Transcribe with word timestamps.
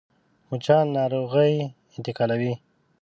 مچان 0.49 0.85
ناروغي 0.95 1.53
انتقالوي 1.97 2.53